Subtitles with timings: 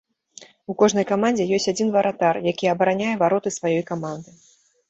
[0.73, 4.39] У кожнай камандзе ёсць адзін варатар, які абараняе вароты сваёй каманды.